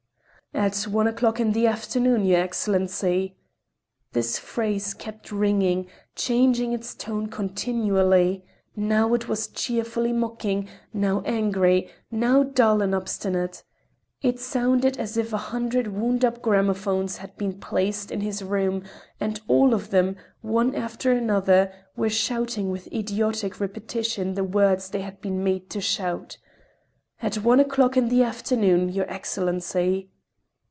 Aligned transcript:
"At 0.53 0.83
one 0.83 1.07
o'clock 1.07 1.39
in 1.39 1.53
the 1.53 1.65
afternoon, 1.65 2.25
your 2.25 2.41
Excellency!" 2.41 3.37
this 4.11 4.37
phrase 4.37 4.93
kept 4.93 5.31
ringing, 5.31 5.87
changing 6.13 6.73
its 6.73 6.93
tone 6.93 7.27
continually: 7.27 8.43
now 8.75 9.13
it 9.13 9.29
was 9.29 9.47
cheerfully 9.47 10.11
mocking, 10.11 10.67
now 10.93 11.21
angry, 11.21 11.89
now 12.11 12.43
dull 12.43 12.81
and 12.81 12.93
obstinate. 12.93 13.63
It 14.21 14.41
sounded 14.41 14.97
as 14.97 15.15
if 15.15 15.31
a 15.31 15.37
hundred 15.37 15.87
wound 15.87 16.25
up 16.25 16.41
gramophones 16.41 17.19
had 17.19 17.37
been 17.37 17.57
placed 17.57 18.11
in 18.11 18.19
his 18.19 18.43
room, 18.43 18.83
and 19.21 19.39
all 19.47 19.73
of 19.73 19.89
them, 19.89 20.17
one 20.41 20.75
after 20.75 21.13
another, 21.13 21.71
were 21.95 22.09
shouting 22.09 22.69
with 22.71 22.91
idiotic 22.91 23.61
repetition 23.61 24.33
the 24.33 24.43
words 24.43 24.89
they 24.89 25.01
had 25.01 25.21
been 25.21 25.45
made 25.45 25.69
to 25.69 25.79
shout: 25.79 26.37
"At 27.21 27.37
one 27.37 27.61
o'clock 27.61 27.95
in 27.95 28.09
the 28.09 28.21
afternoon, 28.23 28.89
your 28.89 29.09
Excellency!" 29.09 30.09